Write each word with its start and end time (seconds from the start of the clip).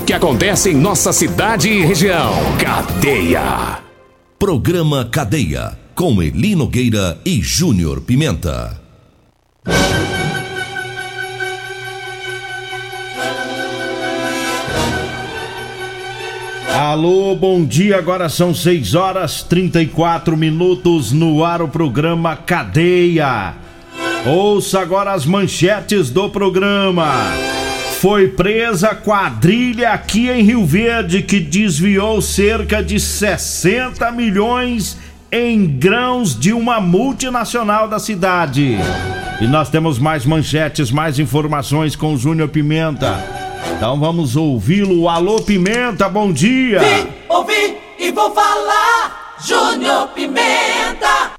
o 0.00 0.02
que 0.02 0.14
acontece 0.14 0.70
em 0.70 0.74
nossa 0.74 1.12
cidade 1.12 1.68
e 1.68 1.84
região. 1.84 2.32
Cadeia. 2.58 3.80
Programa 4.38 5.04
Cadeia. 5.04 5.78
Com 5.94 6.22
Eli 6.22 6.56
Nogueira 6.56 7.18
e 7.22 7.42
Júnior 7.42 8.00
Pimenta. 8.00 8.80
Alô, 16.74 17.36
bom 17.36 17.62
dia. 17.62 17.98
Agora 17.98 18.30
são 18.30 18.54
6 18.54 18.94
horas 18.94 19.42
34 19.42 20.34
minutos 20.34 21.12
no 21.12 21.44
ar 21.44 21.60
o 21.60 21.68
programa 21.68 22.34
Cadeia. 22.36 23.54
Ouça 24.26 24.80
agora 24.80 25.12
as 25.12 25.26
manchetes 25.26 26.08
do 26.08 26.30
programa. 26.30 27.12
Foi 28.00 28.28
presa 28.28 28.94
quadrilha 28.94 29.90
aqui 29.90 30.30
em 30.30 30.42
Rio 30.42 30.64
Verde 30.64 31.20
que 31.20 31.38
desviou 31.38 32.22
cerca 32.22 32.82
de 32.82 32.98
60 32.98 34.10
milhões 34.12 34.96
em 35.30 35.66
grãos 35.66 36.34
de 36.34 36.50
uma 36.54 36.80
multinacional 36.80 37.86
da 37.88 37.98
cidade. 37.98 38.78
E 39.38 39.46
nós 39.46 39.68
temos 39.68 39.98
mais 39.98 40.24
manchetes, 40.24 40.90
mais 40.90 41.18
informações 41.18 41.94
com 41.94 42.14
o 42.14 42.16
Júnior 42.16 42.48
Pimenta. 42.48 43.22
Então 43.76 44.00
vamos 44.00 44.34
ouvi-lo. 44.34 45.06
Alô 45.06 45.42
Pimenta, 45.42 46.08
bom 46.08 46.32
dia. 46.32 46.80
Vim, 46.80 47.06
ouvi 47.28 47.76
e 47.98 48.10
vou 48.10 48.34
falar. 48.34 49.36
Júnior 49.46 50.08
Pimenta. 50.14 51.32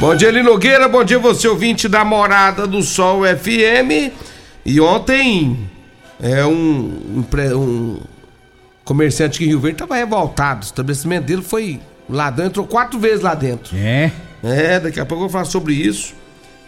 Bom 0.00 0.16
dia, 0.16 0.28
Eli 0.28 0.42
Nogueira. 0.42 0.88
Bom 0.88 1.04
dia, 1.04 1.18
você 1.18 1.46
ouvinte 1.46 1.90
da 1.90 2.06
Morada 2.06 2.66
do 2.66 2.82
Sol 2.82 3.20
FM. 3.20 4.25
E 4.68 4.80
ontem, 4.80 5.70
é 6.20 6.44
um, 6.44 7.22
um, 7.32 7.56
um 7.56 8.00
comerciante 8.84 9.36
aqui 9.36 9.44
em 9.44 9.48
Rio 9.48 9.60
Verde 9.60 9.76
estava 9.76 9.94
revoltado. 9.94 10.62
O 10.62 10.64
estabelecimento 10.64 11.24
dele 11.24 11.42
foi 11.42 11.80
lá 12.10 12.30
dentro, 12.30 12.46
entrou 12.46 12.66
quatro 12.66 12.98
vezes 12.98 13.20
lá 13.20 13.34
dentro. 13.34 13.76
É? 13.76 14.10
É, 14.42 14.80
daqui 14.80 14.98
a 14.98 15.06
pouco 15.06 15.22
eu 15.24 15.28
vou 15.28 15.32
falar 15.32 15.44
sobre 15.44 15.72
isso. 15.72 16.14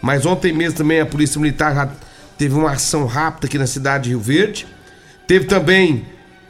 Mas 0.01 0.25
ontem 0.25 0.53
mesmo 0.53 0.77
também 0.77 1.01
a 1.01 1.05
Polícia 1.05 1.41
Militar 1.41 1.75
já 1.75 1.89
teve 2.37 2.55
uma 2.55 2.71
ação 2.71 3.05
rápida 3.05 3.47
aqui 3.47 3.57
na 3.57 3.67
cidade 3.67 4.05
de 4.05 4.09
Rio 4.11 4.21
Verde. 4.21 4.65
Teve 5.27 5.45
também. 5.45 6.05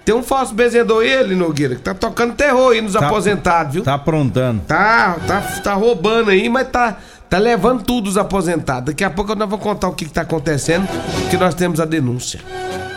Tem 0.05 0.13
um 0.13 0.21
falso 0.23 0.53
benzedor 0.53 1.03
ele, 1.03 1.33
Nogueira, 1.35 1.75
que 1.75 1.81
tá 1.81 1.93
tocando 1.95 2.33
terror 2.35 2.71
aí 2.73 2.81
nos 2.81 2.93
Tá- 2.93 3.07
aposentados, 3.07 3.73
viu? 3.73 3.83
Tá 3.83 3.95
aprontando. 3.95 4.61
Tá, 4.67 5.17
tá, 5.27 5.41
tá 5.63 5.73
roubando 5.73 6.29
aí, 6.29 6.47
mas 6.47 6.67
tá, 6.69 6.97
tá 7.29 7.37
levando 7.37 7.83
tudo 7.83 8.07
os 8.07 8.17
aposentados. 8.17 8.85
Daqui 8.85 9.03
a 9.03 9.09
pouco 9.09 9.35
nós 9.35 9.49
vamos 9.49 9.63
contar 9.63 9.87
o 9.87 9.93
que, 9.93 10.05
que 10.05 10.11
tá 10.11 10.21
acontecendo, 10.21 10.87
que 11.29 11.37
nós 11.37 11.53
temos 11.53 11.79
a 11.79 11.85
denúncia. 11.85 12.39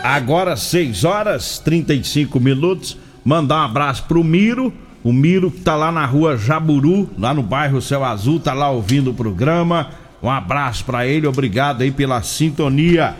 Agora 0.03 0.57
6 0.57 1.03
horas 1.03 1.59
35 1.59 2.39
minutos. 2.39 2.97
Mandar 3.23 3.57
um 3.57 3.65
abraço 3.65 4.03
pro 4.03 4.23
Miro. 4.23 4.73
O 5.03 5.13
Miro 5.13 5.51
que 5.51 5.61
tá 5.61 5.75
lá 5.75 5.91
na 5.91 6.05
rua 6.05 6.37
Jaburu, 6.37 7.09
lá 7.17 7.33
no 7.33 7.43
bairro 7.43 7.81
Céu 7.81 8.03
Azul, 8.03 8.39
tá 8.39 8.53
lá 8.53 8.69
ouvindo 8.69 9.11
o 9.11 9.13
programa. 9.13 9.89
Um 10.21 10.29
abraço 10.29 10.85
pra 10.85 11.05
ele, 11.05 11.27
obrigado 11.27 11.81
aí 11.81 11.91
pela 11.91 12.21
sintonia. 12.23 13.15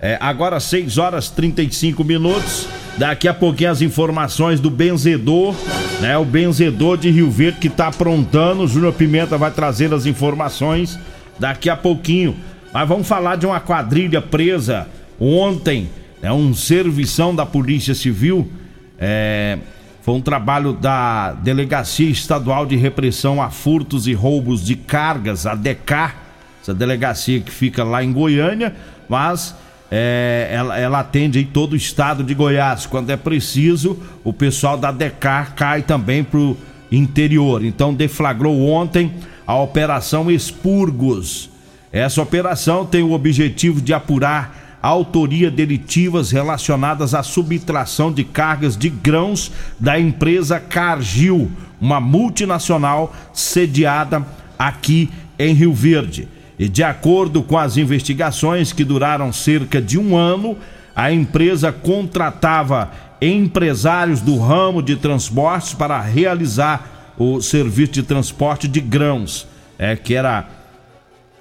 É, 0.00 0.18
agora 0.20 0.60
6 0.60 0.98
horas 0.98 1.30
35 1.30 2.04
minutos. 2.04 2.68
Daqui 2.98 3.26
a 3.26 3.34
pouquinho 3.34 3.70
as 3.70 3.80
informações 3.80 4.60
do 4.60 4.70
benzedor, 4.70 5.54
né? 6.00 6.16
O 6.18 6.24
benzedor 6.24 6.98
de 6.98 7.10
Rio 7.10 7.30
Verde 7.30 7.58
que 7.58 7.70
tá 7.70 7.88
aprontando. 7.88 8.62
O 8.62 8.68
Júnior 8.68 8.92
Pimenta 8.92 9.38
vai 9.38 9.50
trazer 9.50 9.92
as 9.94 10.04
informações 10.04 10.98
daqui 11.38 11.70
a 11.70 11.76
pouquinho. 11.76 12.36
Mas 12.72 12.88
vamos 12.88 13.08
falar 13.08 13.36
de 13.36 13.46
uma 13.46 13.60
quadrilha 13.60 14.20
presa 14.20 14.86
ontem, 15.20 15.90
é 16.22 16.32
um 16.32 16.54
servição 16.54 17.34
da 17.34 17.46
Polícia 17.46 17.94
Civil. 17.94 18.50
É, 18.98 19.58
foi 20.02 20.14
um 20.14 20.20
trabalho 20.20 20.72
da 20.72 21.32
Delegacia 21.32 22.10
Estadual 22.10 22.66
de 22.66 22.76
Repressão 22.76 23.40
a 23.40 23.50
Furtos 23.50 24.06
e 24.06 24.12
Roubos 24.12 24.64
de 24.64 24.74
Cargas, 24.74 25.46
a 25.46 25.54
DECAR, 25.54 26.16
essa 26.60 26.74
delegacia 26.74 27.40
que 27.40 27.50
fica 27.50 27.84
lá 27.84 28.02
em 28.02 28.12
Goiânia, 28.12 28.74
mas 29.08 29.54
é, 29.94 30.48
ela, 30.50 30.78
ela 30.78 31.00
atende 31.00 31.38
aí 31.38 31.44
todo 31.44 31.74
o 31.74 31.76
estado 31.76 32.24
de 32.24 32.32
Goiás. 32.32 32.86
Quando 32.86 33.10
é 33.10 33.16
preciso, 33.16 33.98
o 34.24 34.32
pessoal 34.32 34.78
da 34.78 34.90
DECAR 34.90 35.54
cai 35.54 35.82
também 35.82 36.24
pro 36.24 36.56
interior. 36.90 37.62
Então 37.62 37.92
deflagrou 37.92 38.58
ontem 38.70 39.12
a 39.46 39.54
Operação 39.54 40.30
Expurgos. 40.30 41.50
Essa 41.92 42.22
operação 42.22 42.86
tem 42.86 43.02
o 43.02 43.12
objetivo 43.12 43.82
de 43.82 43.92
apurar 43.92 44.78
autoria 44.80 45.50
delitivas 45.50 46.30
relacionadas 46.30 47.12
à 47.12 47.22
subtração 47.22 48.10
de 48.10 48.24
cargas 48.24 48.78
de 48.78 48.88
grãos 48.88 49.52
da 49.78 50.00
empresa 50.00 50.58
Cargill, 50.58 51.50
uma 51.78 52.00
multinacional 52.00 53.14
sediada 53.34 54.26
aqui 54.58 55.10
em 55.38 55.52
Rio 55.52 55.74
Verde. 55.74 56.26
E 56.58 56.68
de 56.68 56.82
acordo 56.82 57.42
com 57.42 57.58
as 57.58 57.76
investigações 57.76 58.72
que 58.72 58.84
duraram 58.84 59.32
cerca 59.32 59.80
de 59.80 59.98
um 59.98 60.16
ano, 60.16 60.56
a 60.94 61.12
empresa 61.12 61.72
contratava 61.72 62.90
empresários 63.20 64.20
do 64.20 64.38
ramo 64.38 64.82
de 64.82 64.96
transportes 64.96 65.74
para 65.74 66.00
realizar 66.00 67.14
o 67.16 67.40
serviço 67.40 67.92
de 67.92 68.02
transporte 68.02 68.66
de 68.66 68.80
grãos, 68.80 69.46
é, 69.78 69.96
que 69.96 70.14
era 70.14 70.48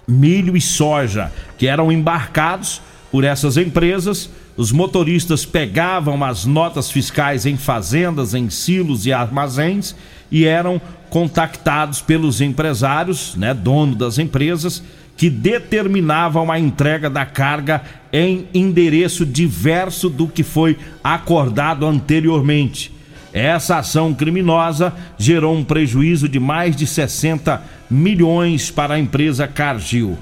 milho 0.08 0.56
e 0.56 0.62
soja, 0.62 1.32
que 1.58 1.68
eram 1.68 1.92
embarcados 1.92 2.82
por 3.12 3.24
essas 3.24 3.58
empresas. 3.58 4.30
Os 4.58 4.72
motoristas 4.72 5.46
pegavam 5.46 6.24
as 6.24 6.46
notas 6.46 6.92
fiscais 6.92 7.46
em 7.46 7.58
fazendas, 7.58 8.34
em 8.34 8.50
silos 8.50 9.06
e 9.06 9.14
armazéns 9.14 9.96
e 10.32 10.46
eram 10.46 10.82
contactados 11.10 12.02
pelos 12.02 12.42
empresários, 12.42 13.36
né, 13.36 13.54
dono 13.54 13.96
das 13.96 14.18
empresas, 14.18 14.84
que 15.18 15.30
determinavam 15.30 16.52
a 16.52 16.60
entrega 16.60 17.10
da 17.10 17.26
carga 17.26 17.82
em 18.12 18.48
endereço 18.54 19.26
diverso 19.26 20.10
do 20.10 20.28
que 20.28 20.44
foi 20.44 20.78
acordado 21.04 21.86
anteriormente. 21.86 22.92
Essa 23.34 23.78
ação 23.78 24.14
criminosa 24.14 24.94
gerou 25.18 25.56
um 25.56 25.64
prejuízo 25.64 26.28
de 26.28 26.40
mais 26.40 26.76
de 26.76 26.86
60 26.86 27.62
milhões 27.90 28.70
para 28.70 28.96
a 28.96 29.00
empresa 29.00 29.48
Cargill. 29.48 30.18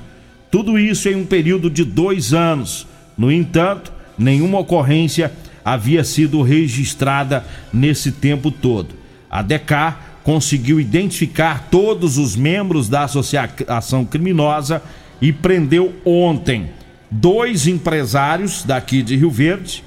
Tudo 0.51 0.77
isso 0.77 1.09
em 1.09 1.15
um 1.15 1.25
período 1.25 1.69
de 1.69 1.83
dois 1.83 2.33
anos. 2.33 2.85
No 3.17 3.31
entanto, 3.31 3.91
nenhuma 4.19 4.59
ocorrência 4.59 5.31
havia 5.63 6.03
sido 6.03 6.41
registrada 6.41 7.43
nesse 7.73 8.11
tempo 8.11 8.51
todo. 8.51 8.89
A 9.31 9.41
DECA 9.41 9.97
conseguiu 10.23 10.79
identificar 10.79 11.67
todos 11.71 12.17
os 12.17 12.35
membros 12.35 12.87
da 12.89 13.03
associação 13.05 14.05
criminosa 14.05 14.81
e 15.21 15.31
prendeu 15.31 15.95
ontem 16.05 16.69
dois 17.09 17.65
empresários 17.65 18.63
daqui 18.63 19.01
de 19.01 19.15
Rio 19.15 19.31
Verde, 19.31 19.83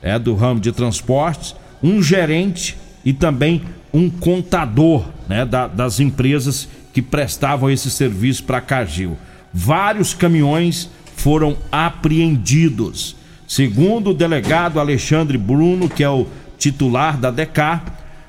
é 0.00 0.18
do 0.18 0.34
ramo 0.34 0.60
de 0.60 0.72
transportes, 0.72 1.54
um 1.82 2.02
gerente 2.02 2.76
e 3.04 3.12
também 3.12 3.62
um 3.92 4.08
contador 4.08 5.04
né, 5.28 5.44
da- 5.44 5.66
das 5.66 6.00
empresas 6.00 6.68
que 6.92 7.02
prestavam 7.02 7.70
esse 7.70 7.90
serviço 7.90 8.44
para 8.44 8.58
a 8.58 8.62
Cargill. 8.62 9.16
Vários 9.52 10.14
caminhões 10.14 10.88
foram 11.16 11.56
apreendidos. 11.70 13.16
Segundo 13.54 14.12
o 14.12 14.14
delegado 14.14 14.80
Alexandre 14.80 15.36
Bruno, 15.36 15.86
que 15.86 16.02
é 16.02 16.08
o 16.08 16.26
titular 16.56 17.18
da 17.18 17.30
DECA, 17.30 17.82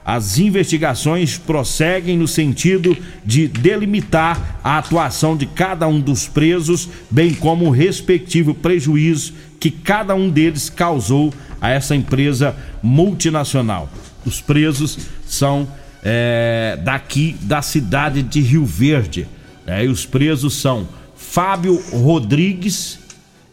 as 0.03 0.37
investigações 0.37 1.37
prosseguem 1.37 2.17
no 2.17 2.27
sentido 2.27 2.97
de 3.23 3.47
delimitar 3.47 4.59
a 4.61 4.77
atuação 4.77 5.37
de 5.37 5.45
cada 5.45 5.87
um 5.87 5.97
dos 5.97 6.27
presos, 6.27 6.89
bem 7.09 7.33
como 7.33 7.67
o 7.67 7.71
respectivo 7.71 8.53
prejuízo 8.53 9.33
que 9.61 9.71
cada 9.71 10.13
um 10.13 10.29
deles 10.29 10.69
causou 10.69 11.33
a 11.61 11.69
essa 11.69 11.95
empresa 11.95 12.53
multinacional. 12.81 13.89
Os 14.25 14.41
presos 14.41 14.99
são 15.25 15.65
é, 16.03 16.77
daqui 16.83 17.37
da 17.43 17.61
cidade 17.61 18.21
de 18.23 18.41
Rio 18.41 18.65
Verde. 18.65 19.25
né? 19.65 19.85
E 19.85 19.87
os 19.87 20.05
presos 20.05 20.55
são 20.55 20.85
Fábio 21.15 21.81
Rodrigues, 21.93 22.99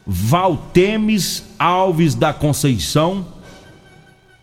Valtemes 0.07 1.45
Alves 1.59 2.15
da 2.15 2.33
Conceição, 2.33 3.27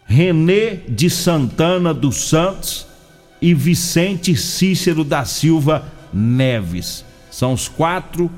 Renê 0.06 0.78
de 0.88 1.10
Santana 1.10 1.94
dos 1.94 2.30
Santos 2.30 2.88
e 3.42 3.54
Vicente 3.54 4.36
Cícero 4.36 5.04
da 5.04 5.26
Silva 5.26 5.86
Neves. 6.14 7.04
São 7.30 7.54
os 7.54 7.68
quatro 7.68 8.32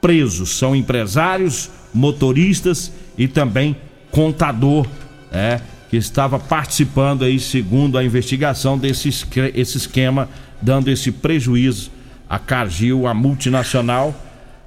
presos, 0.00 0.56
são 0.56 0.74
empresários, 0.74 1.70
motoristas 1.94 2.92
e 3.16 3.28
também 3.28 3.76
contador, 4.10 4.86
é, 5.30 5.60
que 5.88 5.96
estava 5.96 6.38
participando 6.38 7.24
aí, 7.24 7.38
segundo 7.38 7.96
a 7.96 8.04
investigação, 8.04 8.76
desse 8.76 9.08
esse 9.54 9.76
esquema, 9.76 10.28
dando 10.60 10.88
esse 10.88 11.12
prejuízo 11.12 11.90
a 12.32 12.38
Cargill, 12.38 13.06
a 13.06 13.12
multinacional. 13.12 14.14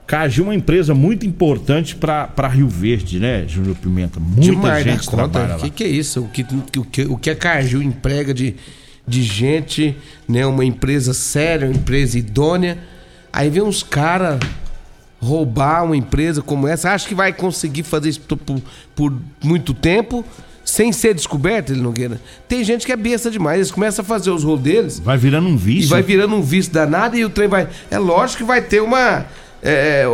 Cargill 0.07 0.45
é 0.45 0.47
uma 0.49 0.55
empresa 0.55 0.93
muito 0.93 1.25
importante 1.25 1.95
para 1.95 2.47
Rio 2.47 2.67
Verde, 2.69 3.19
né, 3.19 3.45
Júnior 3.47 3.75
Pimenta? 3.75 4.19
Muita 4.19 4.41
Demais 4.41 4.83
gente 4.83 5.05
conta. 5.07 5.27
trabalha 5.29 5.55
O 5.57 5.59
que, 5.59 5.69
que 5.69 5.83
é 5.83 5.87
isso? 5.87 6.21
O 6.21 6.27
que, 6.29 6.43
o 6.77 6.85
que, 6.85 7.01
o 7.03 7.17
que 7.17 7.29
a 7.29 7.35
Cargill 7.35 7.81
emprega 7.81 8.33
de, 8.33 8.55
de 9.07 9.23
gente, 9.23 9.97
né? 10.27 10.45
Uma 10.45 10.63
empresa 10.63 11.13
séria, 11.13 11.67
uma 11.67 11.75
empresa 11.75 12.19
idônea. 12.19 12.77
Aí 13.33 13.49
vem 13.49 13.63
uns 13.63 13.81
caras 13.81 14.39
roubar 15.19 15.83
uma 15.83 15.97
empresa 15.97 16.41
como 16.41 16.67
essa. 16.67 16.91
Acha 16.91 17.07
que 17.07 17.15
vai 17.15 17.33
conseguir 17.33 17.83
fazer 17.83 18.09
isso 18.09 18.21
por, 18.21 18.37
por- 18.95 19.13
muito 19.43 19.73
tempo 19.73 20.23
sem 20.63 20.91
ser 20.91 21.13
descoberto, 21.13 21.71
ele 21.71 21.81
Nogueira? 21.81 22.19
Tem 22.47 22.63
gente 22.63 22.85
que 22.85 22.91
é 22.91 22.95
besta 22.95 23.29
demais. 23.29 23.57
Eles 23.57 23.71
começam 23.71 24.03
a 24.03 24.05
fazer 24.05 24.31
os 24.31 24.43
rolos 24.43 24.61
deles 24.61 24.99
Vai 24.99 25.17
virando 25.17 25.47
um 25.47 25.53
e 25.53 25.57
vício. 25.57 25.89
vai 25.89 26.01
virando 26.01 26.35
um 26.35 26.41
vício 26.41 26.71
danado 26.71 27.15
e 27.17 27.23
o 27.25 27.29
trem 27.29 27.47
vai. 27.47 27.67
É 27.89 27.97
lógico 27.97 28.39
que 28.39 28.43
vai 28.43 28.61
ter 28.61 28.81
uma. 28.81 29.25
É, 29.65 30.05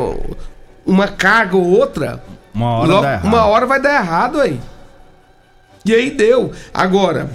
uma 0.86 1.07
carga 1.07 1.57
ou 1.57 1.65
outra. 1.68 2.24
Uma 2.53 2.69
hora 2.80 2.88
Lo- 2.94 3.01
dá 3.01 3.12
errado. 3.13 3.25
Uma 3.25 3.45
hora 3.45 3.65
vai 3.65 3.81
dar 3.81 3.95
errado 4.01 4.39
aí. 4.42 4.59
E 5.86 5.94
aí 5.94 6.12
deu. 6.12 6.51
Agora, 6.74 7.30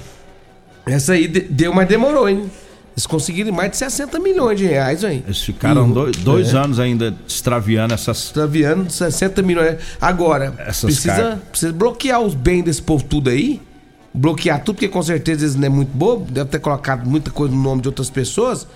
essa 0.86 1.12
aí 1.14 1.26
de- 1.28 1.40
deu, 1.40 1.72
mas 1.72 1.88
demorou, 1.88 2.28
hein? 2.28 2.50
Eles 2.94 3.06
conseguiram 3.06 3.52
mais 3.52 3.70
de 3.72 3.76
60 3.76 4.18
milhões 4.18 4.58
de 4.58 4.64
reais 4.66 5.04
aí. 5.04 5.22
Eles 5.26 5.42
ficaram 5.42 5.90
E 5.90 5.92
dois, 5.92 6.16
dois 6.16 6.54
é. 6.54 6.56
anos 6.56 6.80
ainda 6.80 7.14
extraviando 7.28 7.92
essas. 7.92 8.24
Extraviando 8.24 8.90
60 8.90 9.42
milhões. 9.42 9.76
Agora, 10.00 10.54
Essas 10.60 10.84
precisa, 10.84 11.42
precisa 11.50 11.72
bloquear 11.74 12.20
os 12.20 12.34
bens 12.34 12.62
desse 12.62 12.80
povo 12.80 13.04
tudo 13.04 13.28
aí. 13.28 13.60
Bloquear 14.14 14.60
tudo, 14.64 14.76
porque 14.76 14.88
com 14.88 15.02
certeza 15.02 15.44
eles 15.44 15.54
não 15.56 15.66
é 15.66 15.68
muito 15.68 15.90
bobo. 15.94 16.30
Deve 16.30 16.48
ter 16.48 16.58
colocado 16.58 17.06
muita 17.06 17.30
coisa 17.30 17.54
no 17.54 17.62
nome 17.62 17.82
de 17.82 17.88
outras 17.88 18.08
pessoas. 18.08 18.66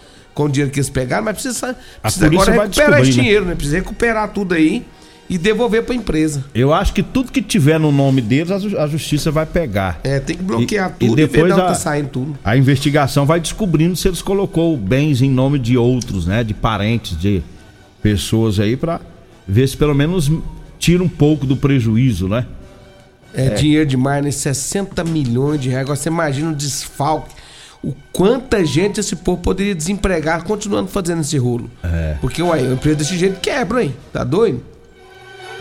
Com 0.40 0.46
o 0.46 0.48
dinheiro 0.48 0.70
que 0.72 0.78
eles 0.78 0.88
pegaram, 0.88 1.22
mas 1.24 1.34
precisa, 1.34 1.76
precisa 2.00 2.26
agora 2.26 2.52
recuperar 2.52 3.00
esse 3.02 3.10
né? 3.10 3.22
dinheiro, 3.22 3.44
né? 3.44 3.54
Precisa 3.54 3.76
recuperar 3.76 4.28
tudo 4.32 4.54
aí 4.54 4.86
e 5.28 5.36
devolver 5.36 5.84
pra 5.84 5.94
empresa. 5.94 6.42
Eu 6.54 6.72
acho 6.72 6.94
que 6.94 7.02
tudo 7.02 7.30
que 7.30 7.42
tiver 7.42 7.78
no 7.78 7.92
nome 7.92 8.22
deles, 8.22 8.50
a 8.50 8.58
ju- 8.58 8.78
a 8.78 8.86
justiça 8.86 9.30
vai 9.30 9.44
pegar. 9.44 10.00
É, 10.02 10.18
tem 10.18 10.36
que 10.36 10.42
bloquear 10.42 10.94
E- 10.98 11.04
e 11.04 11.08
tudo 11.08 11.20
e, 11.20 11.26
depois 11.26 11.46
de 11.46 11.52
onde 11.52 11.60
a- 11.60 11.66
tá 11.66 11.74
saindo 11.74 12.08
tudo. 12.08 12.38
A 12.42 12.56
investigação 12.56 13.26
vai 13.26 13.38
descobrindo 13.38 13.94
se 13.96 14.08
eles 14.08 14.22
colocou 14.22 14.74
bens 14.78 15.20
em 15.20 15.28
nome 15.30 15.58
de 15.58 15.76
outros, 15.76 16.24
né? 16.26 16.42
De 16.42 16.54
parentes, 16.54 17.18
de 17.20 17.42
pessoas 18.02 18.58
aí, 18.58 18.78
pra 18.78 18.98
ver 19.46 19.68
se 19.68 19.76
pelo 19.76 19.94
menos 19.94 20.32
tira 20.78 21.02
um 21.04 21.08
pouco 21.08 21.44
do 21.46 21.54
prejuízo, 21.56 22.28
né? 22.28 22.46
É, 23.34 23.50
dinheiro 23.50 23.84
demais, 23.86 24.24
né? 24.24 24.30
60 24.30 25.04
milhões 25.04 25.60
de 25.60 25.68
reais. 25.68 25.82
Agora 25.84 25.96
você 25.96 26.08
imagina 26.08 26.50
o 26.50 26.54
desfalque. 26.54 27.34
O 27.82 27.94
quanta 28.12 28.64
gente 28.64 29.00
esse 29.00 29.16
povo 29.16 29.40
poderia 29.40 29.74
desempregar 29.74 30.44
continuando 30.44 30.88
fazendo 30.90 31.22
esse 31.22 31.38
rolo. 31.38 31.70
É. 31.82 32.16
Porque, 32.20 32.42
uai, 32.42 32.62
uma 32.64 32.74
empresa 32.74 32.96
desse 32.96 33.16
jeito 33.16 33.40
quebra, 33.40 33.82
hein? 33.82 33.94
Tá 34.12 34.22
doido? 34.22 34.62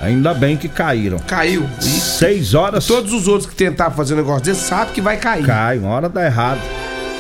Ainda 0.02 0.34
bem 0.34 0.56
que 0.58 0.68
caíram. 0.68 1.20
Caiu. 1.20 1.68
E 1.80 1.84
Seis 1.84 2.54
horas. 2.54 2.86
todos 2.86 3.14
os 3.14 3.28
outros 3.28 3.50
que 3.50 3.56
tentaram 3.56 3.92
fazer 3.94 4.14
um 4.14 4.18
negócio 4.18 4.44
desse 4.44 4.62
sabem 4.62 4.94
que 4.94 5.02
vai 5.02 5.18
cair. 5.18 5.46
Cai, 5.46 5.78
uma 5.78 5.90
hora 5.90 6.10
dá 6.10 6.26
errado. 6.26 6.60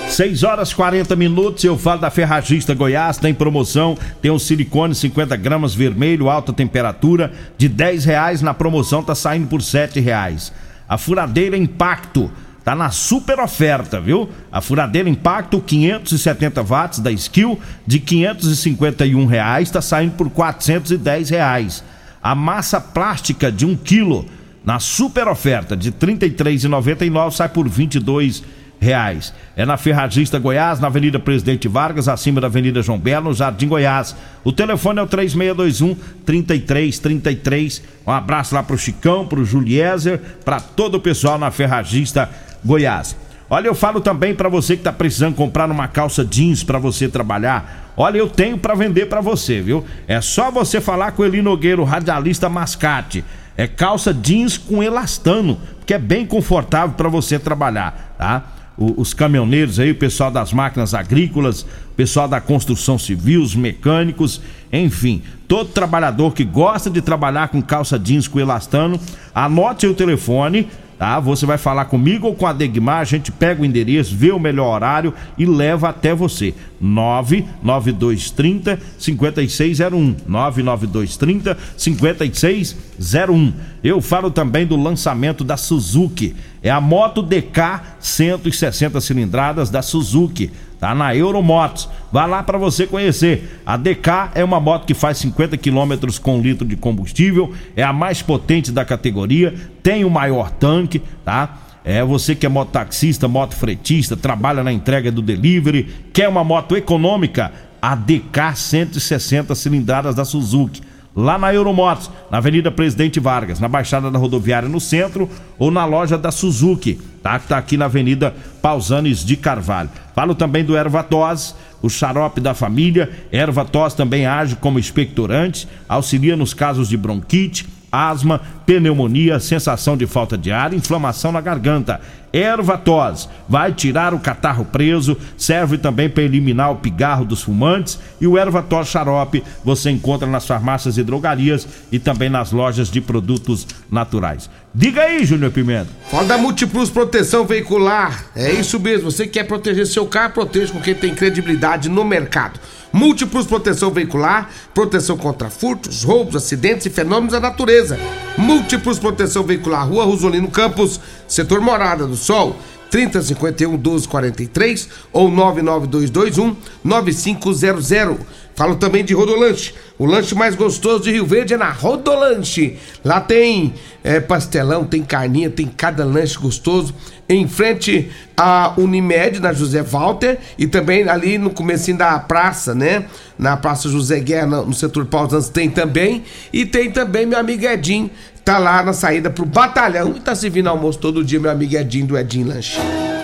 6 0.09 0.43
horas 0.43 0.73
40 0.73 1.15
minutos, 1.15 1.63
eu 1.63 1.77
falo 1.77 2.01
da 2.01 2.09
Ferragista 2.09 2.73
Goiás, 2.73 3.17
tem 3.19 3.31
promoção, 3.31 3.95
tem 4.19 4.31
um 4.31 4.39
silicone 4.39 4.95
50 4.95 5.35
gramas 5.35 5.75
vermelho, 5.75 6.29
alta 6.29 6.51
temperatura, 6.51 7.31
de 7.59 7.69
10 7.69 8.05
reais, 8.05 8.41
na 8.41 8.51
promoção 8.51 9.03
tá 9.03 9.13
saindo 9.13 9.47
por 9.47 9.61
7 9.61 9.99
reais. 9.99 10.51
A 10.87 10.97
furadeira 10.97 11.55
Impacto, 11.55 12.31
tá 12.69 12.75
na 12.75 12.91
super 12.91 13.39
oferta, 13.39 13.99
viu? 13.99 14.29
A 14.51 14.61
furadeira 14.61 15.09
Impacto 15.09 15.59
570 15.59 16.61
watts 16.61 16.99
da 16.99 17.11
Skill, 17.11 17.59
de 17.87 17.99
551 17.99 19.25
reais, 19.25 19.71
tá 19.71 19.81
saindo 19.81 20.11
por 20.11 20.29
410 20.29 21.31
reais. 21.31 21.83
A 22.21 22.35
massa 22.35 22.79
plástica 22.79 23.51
de 23.51 23.65
1 23.65 23.75
quilo, 23.77 24.23
na 24.63 24.79
super 24.79 25.27
oferta 25.27 25.75
de 25.75 25.89
R$ 25.89 25.95
33,99 25.99 27.31
sai 27.31 27.49
por 27.49 27.65
R$ 27.65 27.71
22 27.71 28.43
reais. 28.79 29.33
É 29.55 29.65
na 29.65 29.77
Ferragista 29.77 30.39
Goiás, 30.39 30.79
na 30.79 30.87
Avenida 30.87 31.19
Presidente 31.19 31.67
Vargas, 31.67 32.07
acima 32.07 32.39
da 32.39 32.47
Avenida 32.47 32.81
João 32.81 32.97
Belo, 32.97 33.29
no 33.29 33.33
Jardim 33.33 33.67
Goiás. 33.67 34.15
O 34.43 34.51
telefone 34.51 34.99
é 34.99 35.03
o 35.03 35.07
3621 35.07 35.95
3333. 36.25 37.83
Um 38.07 38.11
abraço 38.11 38.55
lá 38.55 38.63
pro 38.63 38.77
Chicão, 38.77 39.27
pro 39.27 39.43
Juliezer, 39.43 40.19
para 40.45 40.59
todo 40.59 40.95
o 40.95 41.01
pessoal 41.01 41.37
na 41.37 41.51
Ferragista 41.51 42.29
Goiás. 42.63 43.15
Olha, 43.49 43.67
eu 43.67 43.75
falo 43.75 43.99
também 43.99 44.35
para 44.35 44.47
você 44.47 44.77
que 44.77 44.83
tá 44.83 44.93
precisando 44.93 45.35
comprar 45.35 45.69
uma 45.69 45.87
calça 45.87 46.23
jeans 46.23 46.63
para 46.63 46.77
você 46.77 47.09
trabalhar. 47.09 47.91
Olha, 47.97 48.19
eu 48.19 48.29
tenho 48.29 48.57
para 48.57 48.75
vender 48.75 49.07
para 49.07 49.21
você, 49.21 49.59
viu? 49.59 49.83
É 50.07 50.21
só 50.21 50.51
você 50.51 50.79
falar 50.79 51.11
com 51.13 51.23
o 51.23 51.25
Eli 51.25 51.41
Nogueiro, 51.41 51.83
radialista 51.83 52.47
Mascate. 52.47 53.25
É 53.57 53.67
calça 53.67 54.13
jeans 54.13 54.57
com 54.57 54.81
elastano, 54.81 55.59
que 55.85 55.93
é 55.93 55.97
bem 55.97 56.25
confortável 56.25 56.95
para 56.95 57.09
você 57.09 57.37
trabalhar, 57.39 58.15
tá? 58.17 58.43
Os 58.79 59.13
caminhoneiros 59.13 59.77
aí, 59.77 59.91
o 59.91 59.95
pessoal 59.95 60.31
das 60.31 60.53
máquinas 60.53 60.93
agrícolas, 60.93 61.63
o 61.63 61.95
pessoal 61.97 62.29
da 62.29 62.39
construção 62.39 62.97
civil, 62.97 63.41
os 63.41 63.53
mecânicos, 63.53 64.41
enfim, 64.71 65.21
todo 65.49 65.69
trabalhador 65.69 66.33
que 66.33 66.45
gosta 66.45 66.89
de 66.89 67.01
trabalhar 67.01 67.49
com 67.49 67.61
calça 67.61 67.99
jeans 67.99 68.25
com 68.25 68.39
elastano, 68.39 68.97
anote 69.35 69.85
o 69.85 69.93
telefone, 69.93 70.69
tá? 70.99 71.19
Você 71.19 71.45
vai 71.45 71.57
falar 71.57 71.85
comigo 71.85 72.27
ou 72.27 72.35
com 72.35 72.45
a 72.45 72.53
Degmar, 72.53 72.99
a 72.99 73.05
gente 73.05 73.31
pega 73.31 73.61
o 73.61 73.65
endereço, 73.65 74.13
vê 74.15 74.31
o 74.31 74.39
melhor 74.39 74.75
horário 74.75 75.13
e 75.37 75.45
leva 75.45 75.87
até 75.89 76.13
você. 76.13 76.53
99230 76.81 78.77
5601. 78.99 80.15
99230 80.27 81.57
5601. 81.77 83.53
Eu 83.81 84.01
falo 84.01 84.29
também 84.29 84.67
do 84.67 84.75
lançamento 84.75 85.45
da 85.45 85.55
Suzuki. 85.55 86.35
É 86.61 86.69
a 86.69 86.81
moto 86.81 87.21
DK 87.21 87.79
160 87.99 88.99
cilindradas 88.99 89.69
da 89.69 89.81
Suzuki. 89.81 90.51
Tá 90.79 90.95
na 90.95 91.13
Euromotos. 91.13 91.89
Vá 92.11 92.25
lá 92.25 92.41
para 92.41 92.57
você 92.57 92.87
conhecer. 92.87 93.61
A 93.65 93.75
DK 93.75 94.31
é 94.35 94.43
uma 94.43 94.59
moto 94.59 94.85
que 94.85 94.93
faz 94.93 95.17
50 95.17 95.57
km 95.57 96.19
com 96.21 96.39
litro 96.39 96.65
de 96.65 96.77
combustível, 96.77 97.53
é 97.75 97.83
a 97.83 97.91
mais 97.91 98.21
potente 98.21 98.71
da 98.71 98.85
categoria, 98.85 99.53
tem 99.83 100.05
o 100.05 100.09
maior 100.09 100.49
tanque, 100.51 101.01
tá? 101.25 101.57
É 101.83 102.03
você 102.03 102.35
que 102.35 102.45
é 102.45 102.49
mototaxista, 102.49 103.27
motofretista, 103.27 104.15
trabalha 104.15 104.63
na 104.63 104.71
entrega 104.71 105.11
do 105.11 105.21
delivery, 105.21 105.87
quer 106.13 106.29
uma 106.29 106.43
moto 106.43 106.75
econômica? 106.75 107.51
A 107.81 107.95
DK 107.95 108.55
160 108.55 109.55
cilindradas 109.55 110.15
da 110.15 110.25
Suzuki. 110.25 110.81
Lá 111.19 111.37
na 111.37 111.53
Euromotos, 111.53 112.09
na 112.31 112.37
Avenida 112.37 112.71
Presidente 112.71 113.19
Vargas, 113.19 113.59
na 113.59 113.67
Baixada 113.67 114.09
da 114.09 114.17
Rodoviária 114.17 114.69
no 114.69 114.79
centro 114.79 115.29
ou 115.57 115.69
na 115.69 115.83
loja 115.83 116.17
da 116.17 116.31
Suzuki, 116.31 116.97
tá? 117.21 117.37
Que 117.37 117.47
tá 117.49 117.57
aqui 117.57 117.75
na 117.75 117.85
Avenida 117.85 118.33
Pausanes 118.61 119.25
de 119.25 119.35
Carvalho. 119.35 119.89
Falo 120.15 120.33
também 120.33 120.63
do 120.63 120.77
Ervatós, 120.77 121.57
o 121.81 121.89
xarope 121.89 122.39
da 122.39 122.53
família. 122.53 123.09
Ervatós 123.33 123.93
também 123.93 124.25
age 124.25 124.55
como 124.55 124.79
expectorante, 124.79 125.67
auxilia 125.89 126.37
nos 126.37 126.53
casos 126.53 126.87
de 126.87 126.95
bronquite, 126.95 127.67
asma, 127.91 128.41
pneumonia, 128.65 129.39
sensação 129.39 129.97
de 129.97 130.05
falta 130.05 130.37
de 130.37 130.51
ar, 130.51 130.73
inflamação 130.73 131.31
na 131.31 131.41
garganta. 131.41 131.99
Ervatós 132.31 133.27
vai 133.47 133.73
tirar 133.73 134.13
o 134.13 134.19
catarro 134.19 134.63
preso, 134.63 135.17
serve 135.35 135.77
também 135.77 136.07
para 136.07 136.23
eliminar 136.23 136.71
o 136.71 136.75
pigarro 136.75 137.25
dos 137.25 137.41
fumantes 137.41 137.99
e 138.21 138.27
o 138.27 138.37
Ervatós 138.37 138.87
xarope 138.87 139.43
você 139.63 139.89
encontra 139.89 140.27
nas 140.27 140.45
farmácias 140.45 140.97
e 140.97 141.03
drogarias 141.03 141.67
e 141.91 141.97
também 141.97 142.29
nas 142.29 142.51
lojas 142.51 142.89
de 142.89 143.01
produtos 143.01 143.65
naturais. 143.91 144.49
Diga 144.73 145.01
aí, 145.01 145.25
Júnior 145.25 145.51
Pimenta. 145.51 145.89
Fala 146.11 146.25
da 146.25 146.37
Multiplus 146.37 146.91
Proteção 146.91 147.45
Veicular. 147.45 148.25
É 148.35 148.51
isso 148.51 148.79
mesmo. 148.79 149.09
Você 149.09 149.25
quer 149.25 149.45
proteger 149.45 149.87
seu 149.87 150.05
carro, 150.05 150.33
proteja 150.33 150.71
com 150.71 150.79
quem 150.79 150.93
tem 150.93 151.15
credibilidade 151.15 151.89
no 151.89 152.05
mercado. 152.05 152.59
Múltiplos 152.91 153.45
Proteção 153.45 153.91
Veicular, 153.91 154.49
proteção 154.73 155.17
contra 155.17 155.49
furtos, 155.49 156.03
roubos, 156.03 156.35
acidentes 156.35 156.85
e 156.85 156.89
fenômenos 156.89 157.33
da 157.33 157.39
natureza. 157.39 157.99
Múltiplos 158.37 158.97
Proteção 158.97 159.43
Veicular, 159.43 159.87
Rua 159.87 160.05
Rosolino 160.05 160.49
Campos, 160.49 160.99
setor 161.27 161.61
Morada 161.61 162.07
do 162.07 162.15
Sol. 162.15 162.55
3051 162.89 163.71
1243 163.71 164.89
ou 165.11 165.29
99221 165.29 166.55
9500. 166.83 168.17
Falo 168.59 168.75
também 168.75 169.05
de 169.05 169.13
Rodolanche. 169.13 169.73
O 169.97 170.05
lanche 170.05 170.35
mais 170.35 170.53
gostoso 170.53 171.05
de 171.05 171.11
Rio 171.11 171.25
Verde 171.25 171.53
é 171.53 171.57
na 171.57 171.71
Rodolanche. 171.71 172.77
Lá 173.05 173.21
tem 173.21 173.73
é, 174.03 174.19
pastelão, 174.19 174.83
tem 174.83 175.01
carninha, 175.01 175.49
tem 175.49 175.65
cada 175.65 176.03
lanche 176.03 176.37
gostoso. 176.37 176.93
Em 177.29 177.47
frente 177.47 178.11
à 178.35 178.73
Unimed, 178.75 179.39
na 179.39 179.53
José 179.53 179.81
Walter. 179.81 180.39
E 180.57 180.67
também 180.67 181.07
ali 181.07 181.37
no 181.37 181.51
comecinho 181.51 181.97
da 181.97 182.19
praça, 182.19 182.75
né? 182.75 183.05
Na 183.37 183.55
Praça 183.55 183.87
José 183.87 184.19
Guerra, 184.19 184.47
no 184.47 184.73
setor 184.73 185.05
Pausanos, 185.05 185.47
tem 185.47 185.69
também. 185.69 186.25
E 186.51 186.65
tem 186.65 186.91
também 186.91 187.25
meu 187.25 187.39
amigo 187.39 187.65
Edinho. 187.65 188.11
Tá 188.45 188.57
lá 188.57 188.81
na 188.81 188.93
saída 188.93 189.29
pro 189.29 189.45
batalhão. 189.45 190.13
E 190.15 190.19
tá 190.19 190.33
servindo 190.33 190.67
almoço 190.67 190.97
todo 190.99 191.23
dia, 191.23 191.39
meu 191.39 191.51
amigo 191.51 191.75
Edinho 191.75 192.07
do 192.07 192.17
Edinho 192.17 192.47
Lanche. 192.47 192.79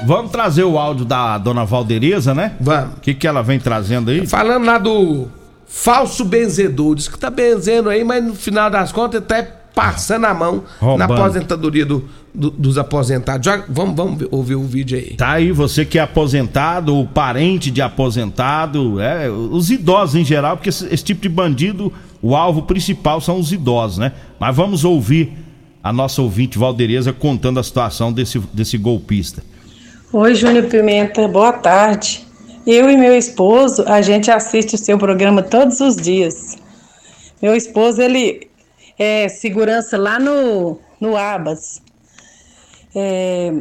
Vamos 0.05 0.31
trazer 0.31 0.63
o 0.63 0.77
áudio 0.77 1.03
da 1.05 1.37
dona 1.37 1.65
Valdereza, 1.65 2.33
né? 2.35 2.53
Vamos. 2.59 2.97
O 2.97 2.99
que, 3.01 3.13
que 3.13 3.25
ela 3.27 3.41
vem 3.41 3.59
trazendo 3.59 4.11
aí? 4.11 4.27
Falando 4.27 4.65
lá 4.65 4.77
do 4.77 5.27
falso 5.67 6.23
benzedor. 6.23 6.95
Diz 6.95 7.07
que 7.07 7.17
tá 7.17 7.29
benzendo 7.29 7.89
aí, 7.89 8.03
mas 8.03 8.23
no 8.23 8.35
final 8.35 8.69
das 8.69 8.91
contas 8.91 9.23
tá 9.27 9.43
passando 9.73 10.25
a 10.25 10.33
mão 10.33 10.63
na 10.97 11.05
aposentadoria 11.05 11.85
do, 11.85 12.07
do- 12.33 12.51
dos 12.51 12.77
aposentados. 12.77 13.45
Já, 13.45 13.61
vamos, 13.67 13.95
vamos 13.95 14.25
ouvir 14.31 14.55
o 14.55 14.63
vídeo 14.63 14.97
aí. 14.97 15.15
Tá 15.17 15.31
aí, 15.31 15.51
você 15.51 15.83
que 15.83 15.97
é 15.97 16.01
aposentado, 16.01 16.95
ou 16.95 17.05
parente 17.07 17.69
de 17.71 17.81
aposentado, 17.81 19.01
é, 19.01 19.29
os 19.29 19.69
idosos 19.71 20.15
em 20.15 20.23
geral, 20.23 20.55
porque 20.55 20.69
esse, 20.69 20.85
esse 20.93 21.03
tipo 21.03 21.21
de 21.21 21.29
bandido, 21.29 21.91
o 22.25 22.35
alvo 22.35 22.63
principal 22.63 23.21
são 23.21 23.39
os 23.39 23.51
idosos, 23.51 23.99
né? 23.99 24.11
Mas 24.39 24.55
vamos 24.55 24.83
ouvir 24.83 25.31
a 25.83 25.93
nossa 25.93 26.23
ouvinte 26.23 26.57
Valdereza 26.57 27.13
contando 27.13 27.59
a 27.59 27.63
situação 27.63 28.11
desse, 28.11 28.39
desse 28.51 28.79
golpista. 28.79 29.43
Oi, 30.11 30.33
Júnior 30.33 30.63
Pimenta, 30.65 31.27
boa 31.27 31.53
tarde. 31.53 32.25
Eu 32.65 32.89
e 32.89 32.97
meu 32.97 33.15
esposo, 33.15 33.83
a 33.87 34.01
gente 34.01 34.31
assiste 34.31 34.73
o 34.73 34.77
seu 34.79 34.97
programa 34.97 35.43
todos 35.43 35.79
os 35.81 35.95
dias. 35.95 36.57
Meu 37.39 37.55
esposo, 37.55 38.01
ele 38.01 38.47
é 38.97 39.29
segurança 39.29 39.95
lá 39.95 40.17
no, 40.19 40.79
no 40.99 41.15
Abas. 41.15 41.79
É, 42.95 43.53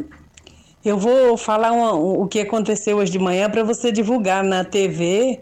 eu 0.83 0.97
vou 0.97 1.37
falar 1.37 1.71
uma- 1.71 1.93
o 1.93 2.25
que 2.25 2.39
aconteceu 2.39 2.97
hoje 2.97 3.11
de 3.11 3.19
manhã 3.19 3.47
para 3.47 3.63
você 3.63 3.91
divulgar 3.91 4.43
na 4.43 4.63
TV 4.63 5.39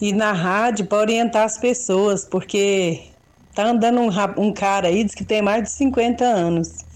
e 0.00 0.12
na 0.12 0.32
rádio 0.32 0.86
para 0.86 0.98
orientar 0.98 1.44
as 1.44 1.58
pessoas, 1.58 2.24
porque 2.24 3.00
tá 3.54 3.64
andando 3.66 4.00
um, 4.00 4.08
um 4.36 4.52
cara 4.52 4.88
aí, 4.88 5.02
diz 5.04 5.14
que 5.14 5.24
tem 5.24 5.42
mais 5.42 5.64
de 5.64 5.70
50 5.70 6.24
anos. 6.24 6.86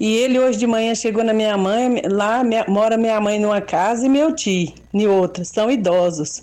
E 0.00 0.16
ele 0.16 0.38
hoje 0.38 0.58
de 0.58 0.66
manhã 0.66 0.94
chegou 0.94 1.24
na 1.24 1.32
minha 1.32 1.56
mãe, 1.56 2.02
lá 2.08 2.44
minha- 2.44 2.64
mora 2.68 2.96
minha 2.96 3.20
mãe 3.20 3.38
numa 3.38 3.60
casa 3.60 4.06
e 4.06 4.08
meu 4.08 4.34
tio 4.34 4.72
em 4.94 5.06
outra, 5.06 5.44
são 5.44 5.70
idosos. 5.70 6.42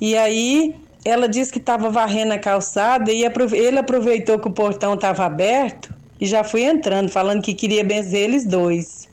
E 0.00 0.16
aí 0.16 0.74
ela 1.04 1.28
disse 1.28 1.52
que 1.52 1.58
estava 1.58 1.90
varrendo 1.90 2.32
a 2.32 2.38
calçada 2.38 3.12
e 3.12 3.24
ele 3.52 3.78
aproveitou 3.78 4.38
que 4.38 4.48
o 4.48 4.52
portão 4.52 4.94
estava 4.94 5.24
aberto 5.24 5.94
e 6.20 6.26
já 6.26 6.42
foi 6.44 6.62
entrando, 6.64 7.10
falando 7.10 7.42
que 7.42 7.54
queria 7.54 7.84
benzer 7.84 8.22
eles 8.22 8.46
dois. 8.46 9.08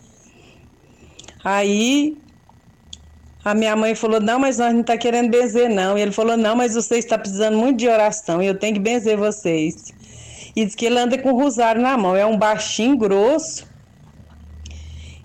Aí 1.44 2.18
a 3.44 3.56
minha 3.56 3.76
mãe 3.76 3.96
falou: 3.96 4.20
Não, 4.20 4.40
mas 4.40 4.58
nós 4.58 4.74
não 4.74 4.84
tá 4.84 4.98
querendo 4.98 5.30
benzer, 5.30 5.70
não. 5.70 5.98
E 5.98 6.02
ele 6.02 6.12
falou: 6.12 6.38
Não, 6.38 6.56
mas 6.56 6.76
você 6.76 6.98
está 6.98 7.18
precisando 7.18 7.58
muito 7.58 7.78
de 7.78 7.88
oração 7.88 8.42
e 8.42 8.48
eu 8.48 8.56
tenho 8.56 8.76
que 8.76 8.80
benzer 8.80 9.18
vocês. 9.18 9.92
E 10.56 10.66
diz 10.66 10.76
que 10.76 10.86
ele 10.86 11.00
anda 11.00 11.18
com 11.18 11.32
o 11.32 11.42
rosário 11.42 11.82
na 11.82 11.98
mão. 11.98 12.16
É 12.16 12.26
um 12.26 12.38
baixinho 12.38 12.98
grosso 12.98 13.66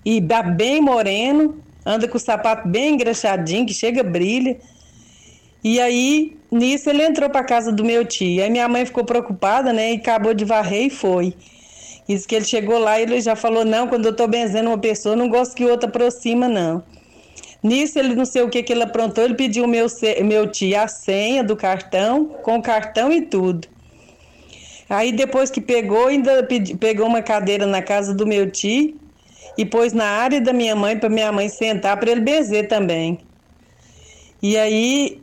e 0.05 0.21
bem 0.55 0.81
moreno, 0.81 1.61
anda 1.85 2.07
com 2.07 2.17
o 2.17 2.19
sapato 2.19 2.67
bem 2.67 2.93
engraxadinho, 2.93 3.65
que 3.65 3.73
chega 3.73 4.01
brilha. 4.03 4.57
E 5.63 5.81
aí, 5.81 6.37
nisso, 6.49 6.89
ele 6.89 7.03
entrou 7.03 7.29
para 7.29 7.43
casa 7.43 7.73
do 7.73 7.83
meu 7.83 8.05
tio. 8.05 8.41
Aí 8.41 8.49
minha 8.49 8.67
mãe 8.69 8.85
ficou 8.85 9.03
preocupada, 9.03 9.73
né? 9.73 9.93
E 9.93 9.97
acabou 9.97 10.33
de 10.33 10.45
varrer 10.45 10.85
e 10.85 10.89
foi. 10.89 11.33
Diz 12.07 12.25
que 12.25 12.35
ele 12.35 12.45
chegou 12.45 12.79
lá 12.79 12.99
e 12.99 13.03
ele 13.03 13.21
já 13.21 13.35
falou: 13.35 13.65
Não, 13.65 13.87
quando 13.87 14.05
eu 14.05 14.15
tô 14.15 14.27
benzendo 14.27 14.69
uma 14.69 14.77
pessoa, 14.77 15.15
não 15.15 15.29
gosto 15.29 15.55
que 15.55 15.65
outra 15.65 15.89
aproxima, 15.89 16.47
não. 16.47 16.83
Nisso, 17.67 17.99
ele 17.99 18.15
não 18.15 18.23
sei 18.23 18.41
o 18.43 18.49
que, 18.49 18.63
que 18.63 18.71
ele 18.71 18.83
aprontou, 18.83 19.23
ele 19.23 19.35
pediu 19.35 19.67
meu, 19.67 19.87
meu 20.23 20.47
tio 20.49 20.79
a 20.79 20.87
senha 20.87 21.43
do 21.43 21.55
cartão, 21.55 22.25
com 22.41 22.57
o 22.57 22.61
cartão 22.61 23.11
e 23.11 23.21
tudo. 23.21 23.67
Aí 24.89 25.11
depois 25.11 25.51
que 25.51 25.59
pegou, 25.59 26.07
ainda 26.07 26.43
pedi- 26.43 26.75
pegou 26.77 27.05
uma 27.05 27.21
cadeira 27.21 27.65
na 27.65 27.81
casa 27.81 28.13
do 28.13 28.25
meu 28.25 28.49
tio 28.49 28.97
e 29.57 29.65
pôs 29.65 29.91
na 29.91 30.05
área 30.05 30.39
da 30.39 30.53
minha 30.53 30.75
mãe 30.75 30.97
para 30.97 31.09
minha 31.09 31.29
mãe 31.29 31.49
sentar 31.49 31.97
para 31.99 32.09
ele 32.09 32.21
benzer 32.21 32.69
também. 32.69 33.19
E 34.41 34.55
aí 34.57 35.21